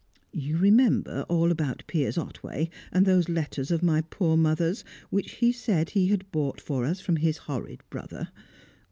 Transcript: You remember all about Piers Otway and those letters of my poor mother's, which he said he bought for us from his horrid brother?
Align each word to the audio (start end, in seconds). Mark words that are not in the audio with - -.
You 0.33 0.57
remember 0.57 1.27
all 1.29 1.51
about 1.51 1.83
Piers 1.85 2.17
Otway 2.17 2.71
and 2.91 3.05
those 3.05 3.29
letters 3.29 3.69
of 3.69 3.83
my 3.83 4.01
poor 4.09 4.35
mother's, 4.35 4.83
which 5.11 5.33
he 5.33 5.51
said 5.51 5.91
he 5.91 6.15
bought 6.31 6.59
for 6.59 6.85
us 6.85 6.99
from 6.99 7.17
his 7.17 7.37
horrid 7.45 7.81
brother? 7.91 8.29